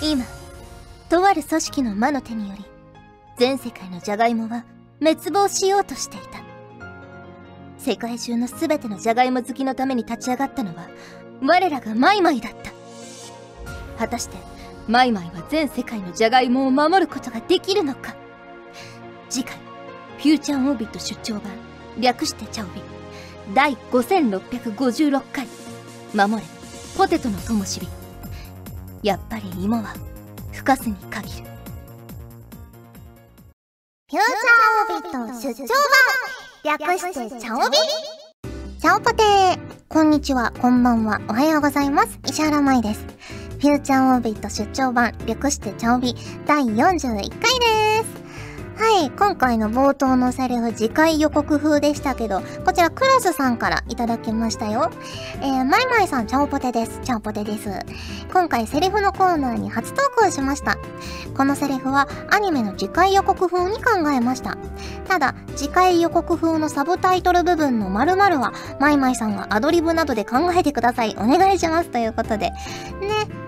[0.00, 0.24] 今
[1.08, 2.64] とある組織の魔の手により
[3.38, 4.64] 全世界のジャガイモは
[5.00, 6.42] 滅亡しようとしていた。
[7.78, 10.88] 世界中の全てのジャガイモ好きのために立ち上がったのは
[11.42, 12.70] 我らがマイマイだった。
[13.98, 14.36] 果たして
[14.88, 18.14] マイマイは全世界のジャガイモを守ることができるのか？
[19.28, 19.56] 次回
[20.18, 21.52] フューチャーオービット出張版
[21.98, 22.82] 略してチャオビ。
[23.54, 25.46] 第5656回
[26.14, 26.48] 守れ
[26.96, 28.01] ポテトの灯火。
[29.02, 29.94] やっぱり芋は
[30.52, 31.44] 吹かすに限る
[34.08, 35.66] フューチャーオービット出張
[36.64, 37.76] 版略してチャオビ
[38.80, 42.18] チャオポテーこんにちは、こんばんは、おはようございます。
[42.26, 43.04] 石原舞です。
[43.60, 46.14] フューチャーオービット出張版略してチャオビ
[46.46, 47.71] 第41回で。
[48.82, 54.90] はい、今回の冒頭のセリフ次回予告風でしたけど、こちらクロスさんからいただきましたよ。
[55.40, 56.98] えー、マイマイさん、チャオポテです。
[57.04, 57.70] チャオポテです。
[58.32, 60.78] 今回セリフのコーナーに初投稿しました。
[61.36, 64.58] このセリフはアニメの次回予告風に考えました。
[65.06, 71.14] ただ、次回予告風のサブタイトル部分の〇〇は、マイマイさんがアドリブなどで考えてください。
[71.20, 71.90] お願いします。
[71.90, 72.50] ということで。
[72.50, 72.54] ね、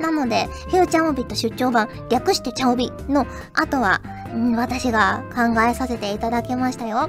[0.01, 4.01] なので、フューチャーオビット出張版、略してチャオビの後は、
[4.57, 7.09] 私が考えさせていただきましたよ。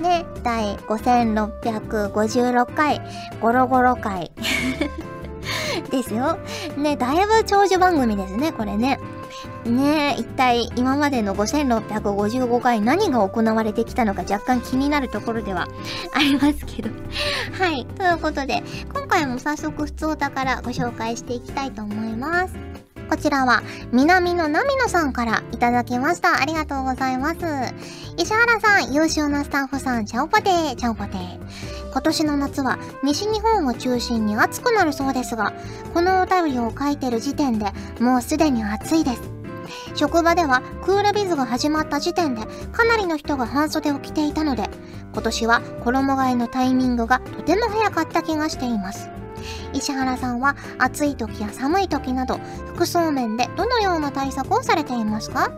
[0.00, 3.00] ね、第5656回、
[3.40, 4.32] ゴロゴロ回。
[5.90, 6.38] ですよ。
[6.76, 8.98] ね、だいぶ長寿番組ですね、これね。
[9.64, 15.68] ねえ、一体今までの5655回何が行われてきたのか若干気になるところでは
[16.14, 16.90] ありますけど。
[17.58, 17.86] はい。
[17.86, 18.62] ということで、
[18.92, 22.73] 今回も早速普通お宝ご紹介していきたいと思います。
[23.08, 26.40] こちらは、南のナミノさんからいただきました。
[26.40, 27.38] ありがとうございます。
[28.16, 31.38] 石原さん、優秀なスタッフさん、チャオポテー、チャオポテー。
[31.92, 35.52] 今年の夏は西日本を中心に暑くなるそうですが、
[35.92, 37.66] このお便りを書いてる時点で
[38.00, 39.22] もうすでに暑いです。
[39.94, 44.68] 職場ではクールビズが始まった時点でかなりの人が半袖を着ていたので、
[45.12, 49.08] 今年は衣替えのタイミングがとても早かった気がしています。
[49.74, 52.38] 石原さんは暑い時や寒い時など
[52.74, 55.50] 服装面でどのような対策をされていますか？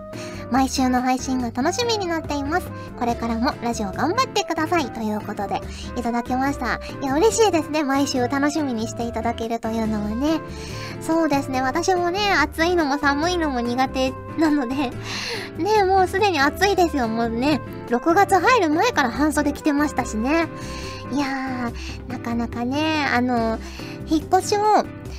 [0.50, 2.70] 毎週の配信が楽しみになっています。
[2.98, 5.60] これからもラジオ頑張ってくださいということで
[5.96, 6.80] いただきました。
[7.02, 7.82] いや、嬉しいですね。
[7.84, 10.40] 毎週楽しみにしていただけるというのはね。
[11.00, 11.62] そうですね。
[11.62, 14.90] 私もね、暑いのも寒いのも苦手なので、
[15.62, 17.08] ね、もうすでに暑いですよ。
[17.08, 20.46] もうね、6月入る前から半袖着てましたしね。
[21.12, 23.58] いやー、なかなかね、あの、
[24.08, 24.60] 引っ越しを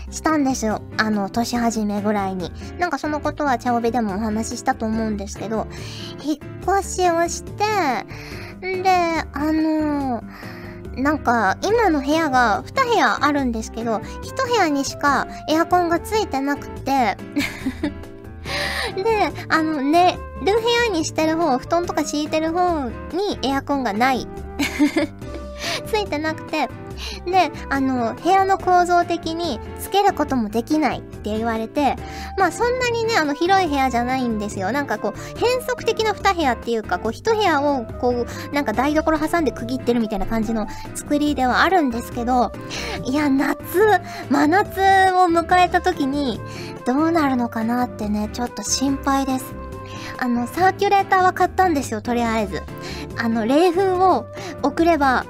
[0.10, 0.82] したんですよ。
[0.98, 2.52] あの、年始めぐらいに。
[2.80, 5.68] なんかそのことは茶帯でもお話ししたと思うんですけど、
[6.24, 7.64] 引っ越しをして、
[8.66, 10.24] んで、あの
[10.96, 17.18] なんか、今の部屋が2部屋あるんですけど、1部屋にしかエアコンがついてなくて
[18.96, 24.28] で、あの、寝る部屋にしてる方、布団とか敷いてる方にエアコンがない。
[25.86, 26.70] ついてなくて、
[27.26, 31.96] で、あの、部屋の構造的につけることもできないって言われて、
[32.38, 34.72] まあそんなにね、あの広い部屋じゃないんですよ。
[34.72, 42.52] なんかこう、変則的な2部屋っていうか、こう1部屋をこう、なんか台所挟んで区切ってるみたいな感じの作りではあるんですけど、
[43.06, 43.58] いや、夏、
[44.30, 44.80] 真夏
[45.14, 46.40] を迎えた時に、
[46.86, 49.46] どうなるのかなってね、ちょっと心配です。
[50.20, 52.64] あの、サーキュレーターは買ったんですよ、とりあえず。
[53.18, 54.26] あの、冷風を
[54.64, 55.26] 送れば、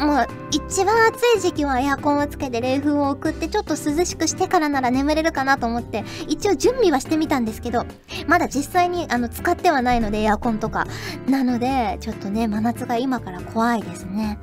[0.00, 7.84] もう一番暑い時期はエアコンをつけて冷風を送ってちょっと涼しくしてからなら眠れるかなと思って一応準備はしてみたんですけど
[8.26, 10.86] まだ実際にあの使ってはないのでエアコンとか。
[11.28, 14.38] なのでちょっとね真夏が今から怖いですね。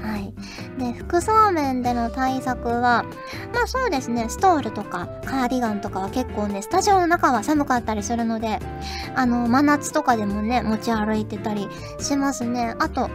[0.00, 0.34] はい。
[0.78, 3.04] で服装面での対策は
[3.52, 8.60] まあそうですねストールとかカーディガンとかは結構ねスタジオの中は寒かったりするので
[9.16, 11.68] あの真夏とかでもね持ち歩いてたり
[11.98, 12.76] しますね。
[12.78, 13.10] あと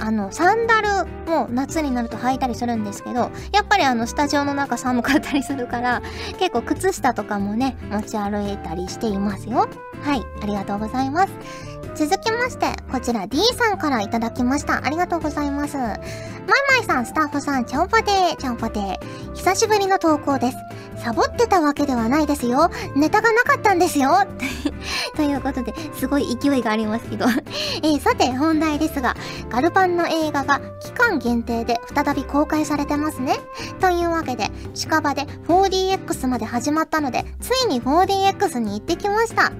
[0.00, 0.88] あの、サンダル
[1.32, 6.02] を夏になると履いたりするんですけど、やっぱりあの、スタジオの中寒かったりするから、
[6.38, 9.68] 結構靴下とかもね、持ち歩いたりしていますよ。
[10.02, 11.32] はい、ありがとうございます。
[11.94, 14.84] 続きまして、こちら D さんからいただきました。
[14.84, 15.76] ありがとうございます。
[15.76, 19.34] マイマイさん、スタッフさん、チャオパテー、チャオパテー。
[19.34, 20.56] 久しぶりの投稿です。
[21.02, 22.70] サボってたわけではないですよ。
[22.94, 24.10] ネタがなかったんですよ。
[25.16, 27.26] ということで、すごい勢いがありますけど。
[27.82, 29.14] えー、さて、本題ですが、
[29.48, 33.38] ガルパンの映画が期間限定で再び公開されてますね。
[33.80, 39.52] というわけで、近場で 4DX まで始まったので、ついに 4DX に行ってきました。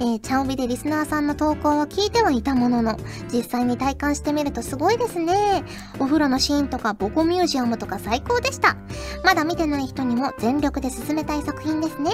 [0.00, 2.96] えー、チャオビでリスナーさんの投稿を聞いてはいたものの、
[3.32, 5.64] 実際に体感してみるとすごいですね。
[5.98, 8.76] お風呂のシーンとかボコミュージアムとか最高でした。
[9.24, 12.12] まだ見てない人にも全力で進めたい作品ですね。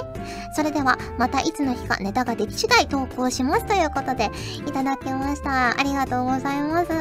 [0.55, 4.31] それでは、またいつの日かネタができ次第投稿しますということで、
[4.65, 5.79] いただきました。
[5.79, 6.91] ありがとうございます。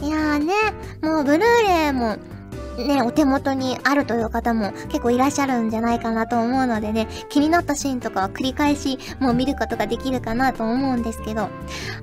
[0.00, 0.54] いやーね、
[1.02, 2.16] もうブルーレイも、
[2.78, 11.48] ね、お手元にあるという方も結構いらっしゃるんじゃないかなと思うのでね、気になったシーンとかは繰り返しもう見ることができるかなと思うんですけど、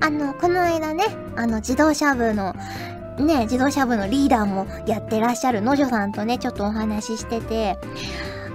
[0.00, 1.04] あの、この間ね、
[1.36, 2.54] あの、自動車部の、
[3.18, 7.78] ね、自動車部のリーダーもやってらっしゃるのじょさんとね、ちょっとお話ししてて、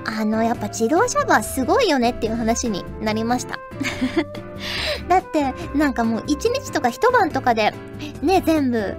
[0.05, 3.59] あの、やっぱ自動車部はすごいよねっていう話になりました。
[5.07, 7.73] だって、なんかもう一日とか一晩とかで、
[8.21, 8.95] ね、全部、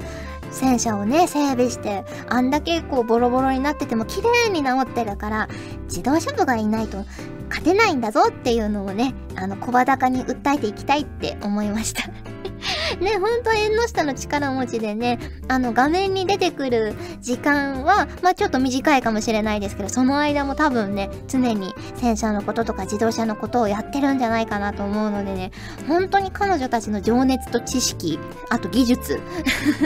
[0.50, 5.49] 戦車をね、整備して、あんだけこうボロボロになってても綺麗に治ってるから、
[5.84, 7.05] 自動車部がいないと
[7.52, 12.04] 勝てないんだぞっていうのをね、あの、小高に訴えていきたいって思いました
[13.00, 15.19] ね、ほんと縁の下の力持ちでね、
[15.49, 25.50] あの画面に出てくる時間は、まあちょっと短いかもしれないですけど、その間も多分ね、常に戦車のこととか自動車のことをやってるんじゃないかなと思うのでね、
[25.88, 29.20] 本当に彼女たちの情熱と知識、あと技術、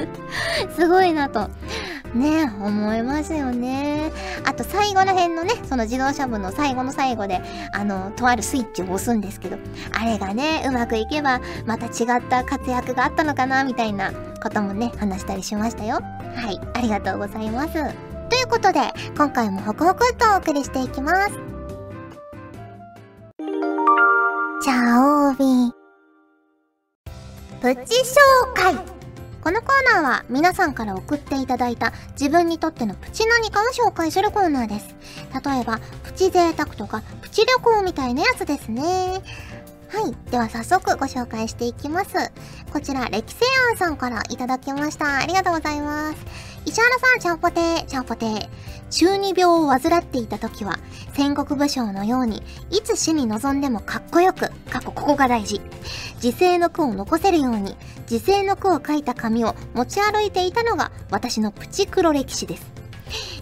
[0.77, 1.51] すごいなと。
[2.17, 4.11] ね思いますよね。
[4.45, 7.41] あと最後の辺のね、その自動車部の最後の最後で、
[7.73, 9.59] あの、とあるスイッチを押すんですけど、
[9.93, 16.01] あれがね、うまくいけば、また違った活躍があったのかな、みたいなこともね、話したりしましたよ。
[16.35, 17.73] はい、ありがとうございます。
[17.73, 18.81] ということで、
[19.17, 21.33] 今回もホクホクとお送りしていきます。
[24.62, 25.87] チャオービー
[27.61, 28.96] プチ紹介
[29.47, 34.89] このコーナーは皆さんから送っていただいた自分にとってのプチ何かを紹介するコーナーです。
[35.33, 39.23] 例えば、プチ贅沢とかプチ旅行みたいなやつですね。
[39.97, 40.31] はい。
[40.31, 42.13] では早速ご紹介していきます。
[42.71, 45.21] こちら、歴世庵さんからいただきました。
[45.21, 46.19] ありがとうございます。
[46.67, 48.49] 石原さん、ちゃんぽてー、ちゃんぽてー。
[48.91, 50.79] 中二病を患っていた時は、
[51.15, 55.63] 戦国武将のように、いつ死に臨んでもかっこよく、過去ここが大事。
[56.23, 57.75] 自世の句を残せるように、
[58.11, 62.86] 自世の句を書いた紙を持ち歩いていたのが私のプチ黒歴史です。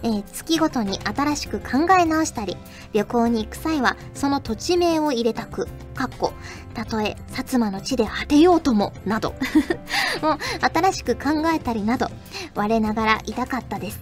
[0.03, 2.57] えー、月ごとに新しく考え直したり、
[2.93, 6.33] 旅行に行く際はその土地名を入れたく、かっこ、
[6.73, 9.33] たとえ薩摩の地で果てようとも、など、
[10.21, 10.37] もう
[10.73, 12.07] 新しく考えたりなど、
[12.53, 13.99] 我ながら痛かったです。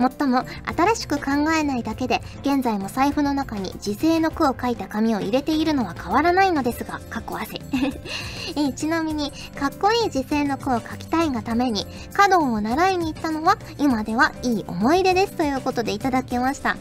[0.00, 7.60] もっとも新しく考えないだけで現在も財布の中に時世の句を書いた紙を入れているのは変わらないのですが、過去汗。
[8.56, 16.78] えちなみに、かっこいい時世の句を書きたいがために、華道を習いに行ったのは今ではいい思い出ですということでいただきました。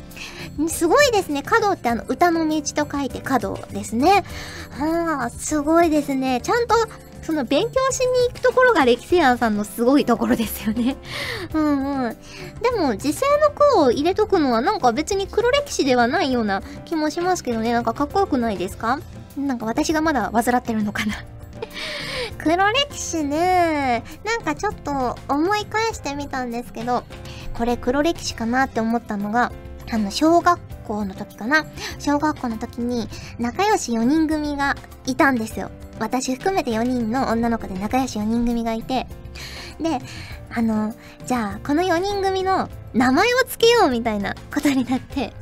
[0.70, 1.44] すごいですね。
[1.44, 4.24] 華道ってあの歌の道と書いて華道ですね。
[4.72, 6.40] はあ、すごいですね。
[6.42, 6.76] ちゃんと
[7.22, 10.98] その勉強しに行くところが歴世庵さんのすごいところですよね。
[11.54, 12.18] うんうん。
[12.62, 17.72] でも、時世の句を入れとくのはなんか別に黒歴史ではないような気もしますけどね。
[17.74, 19.00] なんかかっこよくないですか？
[19.38, 21.14] なんか私がまだ患ってるのかな？
[22.42, 24.04] 黒歴史ね。
[24.24, 27.04] なんかちょっと思い返してみたんですけど、
[27.54, 29.52] これ黒歴史かなって思ったのが、
[29.92, 31.66] あの、小学校の時かな。
[32.00, 33.08] 小学校の時に
[33.38, 34.76] 仲良し4人組が
[35.06, 35.72] いたんですよ。
[36.00, 39.08] 私含めて4人の女の子で仲良し4人組がいて、
[39.80, 40.00] で、
[40.52, 40.94] あの、
[41.26, 45.34] じゃあ、この4人組の名前を付けようみたいなことになって、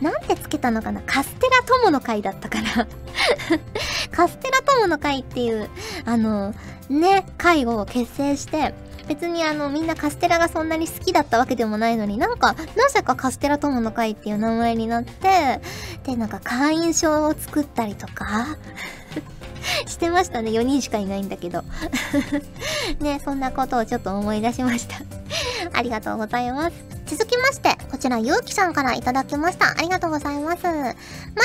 [0.00, 1.02] なんてつけたのかな？
[1.02, 2.86] カステラ友の会だったかな？
[4.10, 5.68] カステラ友の会っていう、
[6.04, 6.54] あの、
[6.88, 8.74] ね、会を結成して、
[9.10, 15.60] 別にあの、みんなカステラがそんなに好きだったわけでもないのになんか、なぜかカステラ友の会っていう名前になって、
[16.04, 18.56] で、なんか会員証を作ったりとか
[19.88, 20.52] してましたね。
[20.52, 21.64] 4人しかいないんだけど。
[23.02, 24.94] ね、そんなことをちょっと思い出しました
[25.72, 26.76] ありがとうございます。
[27.06, 29.72] 続きまして、ちら、ゆうきさんからいただきました。
[29.78, 30.64] ありがとうございます。
[30.64, 30.94] まい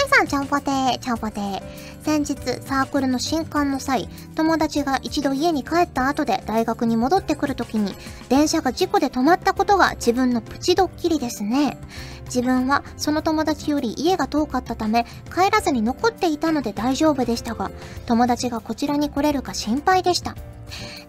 [0.10, 1.62] さん、ちゃんぽてー、ちゃんぽてー。
[2.04, 7.96] 先日、サークルの新刊の際、友達が一度家に帰った後で大学に戻ってくるときに、
[8.30, 11.78] 電車が事故で止まったことが自分のプチドッキリですね。
[12.26, 17.72] 自分はその友達より家が遠かったため帰らずに残っていたので大丈夫でしたが
[18.06, 20.36] 友達がこちらに来れるか心配でした。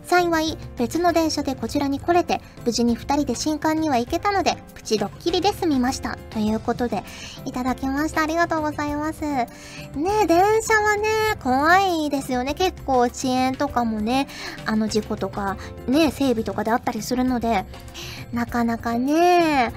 [0.07, 6.17] 幸い別の電車でこちらに来れて無事に2人で新刊には行けたのでプチドッキリで済みました。
[6.31, 7.03] ということで
[7.45, 8.23] いただきました。
[8.23, 9.23] ありがとうございます。
[9.23, 9.47] ね
[10.29, 11.09] 電車はね
[11.43, 12.55] 怖いですよね。
[12.55, 14.29] 結構遅延とかもね
[14.65, 15.57] あの事故とか
[15.89, 17.65] ね整備とかであったりするので
[18.33, 19.73] なかなかね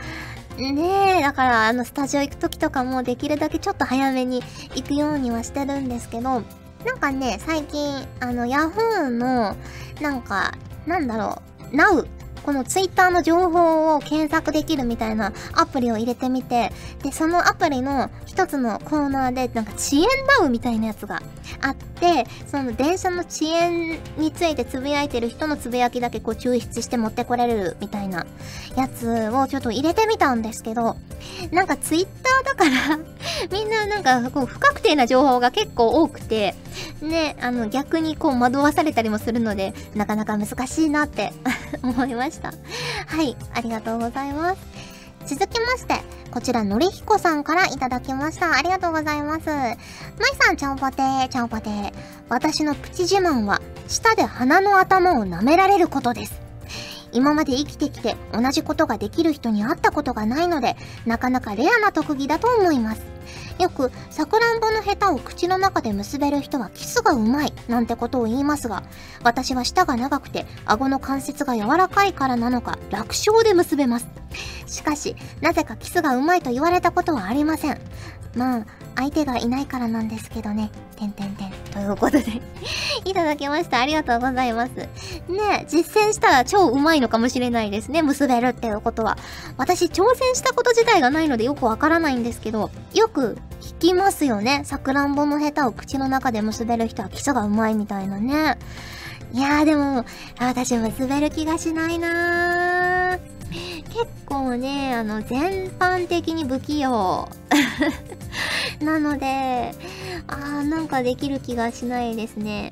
[0.59, 4.41] ねえ、だから、あの、スタジオ行く時とかもできるだけちょっと早めに
[4.75, 6.41] 行くようにはしてるんですけど、なん
[6.99, 9.55] かね、最近、あの、ヤフーの、
[10.01, 10.53] なんか、
[10.85, 12.05] なんだろう、Now
[12.45, 16.71] このツイッターの情報を検索できるみたいなアプリを入れてみて、
[17.03, 20.03] で、そのアプリの一つのコーナーで、なんか遅延
[20.39, 21.21] ダウみたいなやつが
[21.61, 28.25] あって、その電車の遅延についてつぶやいてる人のつぶやきだけこう抽出して持ってこれるみたいな
[28.75, 30.95] やつをちょっと入れてみたんですけど、
[31.51, 32.99] なんかツイッターだから
[33.51, 36.55] みんななんかこう不確定な情報が結構多くて、
[37.01, 41.33] ね、あの逆にこう惑わされたりもするので、なかなか難しいなって
[41.83, 42.53] 思いました。
[43.07, 44.89] はい、ありがとうございます。
[45.25, 48.55] 続きまして、こちら、のりひこさんからいただきました。
[48.55, 49.47] ありがとうございます。
[49.47, 49.77] まい
[50.39, 51.93] さん、ちゃんぽてー、ちゃんぽてー。
[52.29, 56.39] 私のプチ自慢は、舌で鼻の頭を舐められることです。
[57.11, 63.01] 今まで生きてきて同じことができる人に会ったことがないので、なかなかレアな特技だと思います。
[63.59, 68.83] よく、さくらんぼのヘタを口の中で結べる人はキスがうまいなんてことを言いますが、
[69.23, 74.07] 私は舌が長くて顎の関節が柔らかいからなのか楽勝で結べます。
[74.65, 77.81] しかし、なぜかキスがうまいと言われたことはありません。
[78.35, 80.69] まあ、相手がいないからなんですけどね。
[80.95, 81.51] てんてんてん。
[81.71, 82.41] ということで
[83.05, 83.79] いただきました。
[83.79, 84.71] ありがとうございます。
[84.75, 88.01] ね実践したら超うまいのかもしれないですね。
[88.01, 89.17] 結べるっていうことは。
[89.57, 94.61] 私、挑戦したこと自体がないのでよくわからないんですけど、よく聞きますよね。
[94.65, 98.57] さくらんぼのヘタを口の中で結べる人は基礎がうまいみたいなね。
[99.31, 100.05] いやーでも、
[100.39, 103.19] 私結べる気がしないなー。
[103.89, 107.29] 結構ね、あの、全般的に不器用。
[108.81, 109.73] なので、
[110.27, 112.71] あーなんかできる気がしないですね。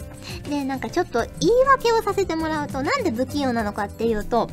[0.50, 4.50] で、なんかちょっと言い訳をさせてもらうと、なんで不器用なのかっていうと、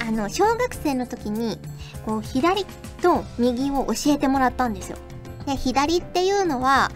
[0.00, 1.58] あの、小学生の時に、
[2.04, 2.64] こう、左
[3.00, 4.98] と右を教えてもらったんですよ。
[5.46, 6.90] で、左っていうのは、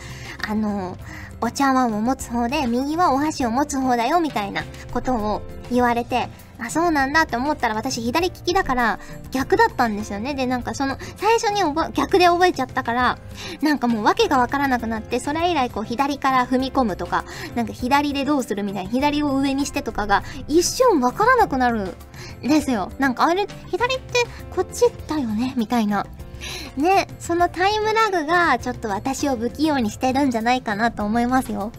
[0.49, 0.97] あの、
[1.41, 8.99] お茶碗を持つ方で、右はお箸を持つ方だよ、みたいなことを言われて、あ、そうなんだって思ったら私左利きだから
[9.31, 10.35] 逆だったんですよね。
[10.35, 11.61] で、なんかその最初に
[11.93, 13.19] 逆で覚えちゃったから、
[13.61, 17.25] なんかもう訳がわからなくなって、それ以来こう左から踏み込むとか、
[17.55, 21.95] なんか左でどうするみたいな、左を上にしてとかが一瞬わからなくなる
[22.43, 22.91] んですよ。
[22.99, 24.25] なんかあれ、左って
[24.55, 26.07] こっちだよねみたいな。
[26.76, 31.73] ね、そのタイムラグがちょっと私を不器用にしてるんじゃないかなと思いますよ。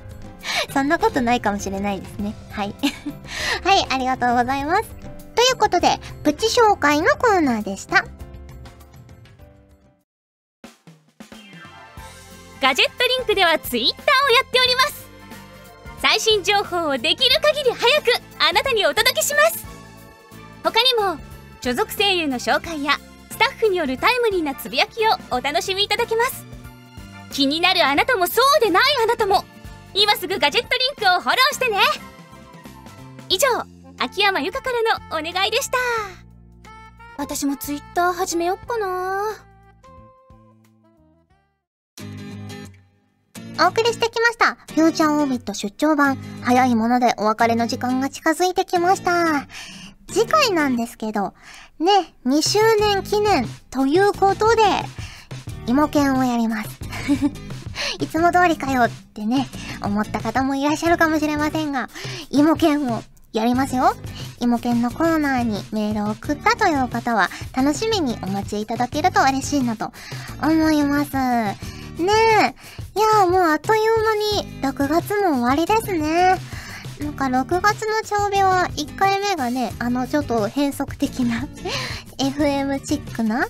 [0.72, 2.34] そんなことないかもしれないですね。
[2.50, 2.74] はい。
[3.64, 4.82] はい、ありがとうございます。
[5.34, 8.04] ということで、プチ紹介のコーナーでした。
[12.66, 15.06] ガジェットリンクではツイッターをやっております
[16.00, 18.06] 最新情報をできる限り早く
[18.38, 19.64] あなたにお届けします
[20.64, 21.20] 他にも
[21.60, 22.98] 所属声優の紹介や
[23.30, 26.44] スタッフによるタイムリーなつぶやきをお楽しみいただけます
[27.32, 29.44] 気になるあなたもそうでないあなたも
[29.94, 31.78] 今すぐガジェットリンクをフォローしてね
[33.28, 33.46] 以上
[33.98, 35.78] 秋山由香からのお願いでした
[37.18, 39.46] 私もツイッター始めよっかな
[43.58, 44.56] お送りしてきました。
[44.74, 46.16] フューチャーオービット出張版。
[46.42, 49.46] 早いものでお別れの時間が近づいてきました。
[50.08, 51.34] 次回なんですけど、
[51.78, 54.62] ね、2周年記念ということで、
[55.66, 56.70] 芋犬をやります。
[58.00, 59.48] いつも通りかよってね、
[59.82, 61.88] 思った方もいらっしゃるかもしれませんが、
[62.30, 63.94] 芋犬をやりますよ。
[64.40, 69.92] 芋犬のコーナーにメールを送ったという方は、楽しみにお待ちいただけると嬉しいなと
[70.42, 71.12] 思います。
[71.12, 71.56] ね
[71.98, 72.54] え。
[72.98, 76.36] いやもうあっという間に6月も終わりですね。
[77.00, 81.46] なんか6月の長尾は1回目がね、あのちょっと変則的な
[82.18, 83.46] FM チックな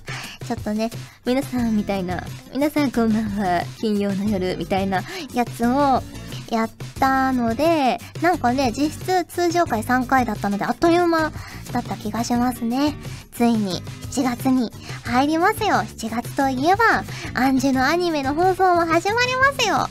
[0.47, 0.91] ちょっとね、
[1.25, 5.03] 皆さんみたいな、皆さんこんばんは、金曜の夜みたいな
[5.35, 6.03] やつを
[6.51, 11.33] やったので、なんかね、実質通常回3回だったので、あっという間
[11.73, 12.95] だった気がしますね。
[13.33, 14.71] ついに7月に
[15.05, 15.75] 入りますよ。
[15.77, 19.89] 7月といえば、アンジュのアニメの放送も始まりますよ。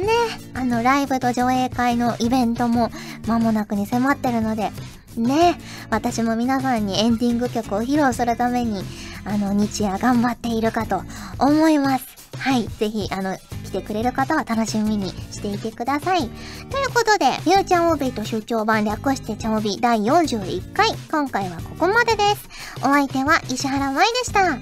[0.00, 0.12] ね、
[0.54, 2.90] あの、ライブと上映会のイベントも
[3.26, 4.70] 間もなくに迫ってるので、
[5.16, 5.58] ね、
[5.90, 8.82] 私も皆さんにエンディング曲を披露するために、
[9.24, 11.02] あの、日夜頑張っているかと
[11.38, 12.06] 思います。
[12.38, 12.68] はい。
[12.68, 16.20] ぜひ、あの、来てくれる方は楽しみにしていてください。
[16.20, 20.90] ということで、フューチャーオビーと出張版略してチャオビ第41回。
[21.10, 22.48] 今回はここまでです。
[22.78, 24.58] お相手は石原舞でした。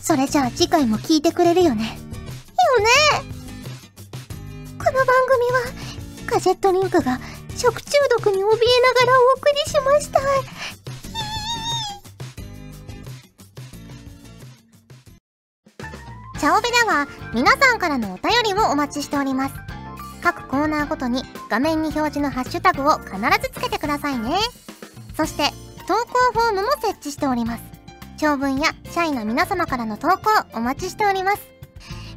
[0.00, 2.10] それじゃあ次回も聞いてくれるよね。
[2.78, 3.39] よね
[4.80, 5.60] この番組は、
[6.26, 7.20] ガジェットリンクが
[7.54, 10.20] 食中毒に怯えながらお送りしました。
[16.40, 19.54] チャオベでは皆さんからのお便りをお待ちしております。
[20.22, 24.38] 各コーナーごとに画面に表示のハッシュタグを必ずつけてくださいね。
[25.14, 25.50] そして、
[25.86, 27.62] 投稿フォームも設置しております。
[28.16, 31.49] 長文や社員の皆様からの投稿お待ちしております。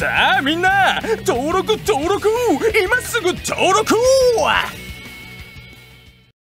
[0.00, 2.26] さあみんな登録登録。
[2.82, 3.94] 今すぐ登録